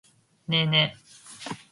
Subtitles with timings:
[0.47, 0.99] ねえねえ。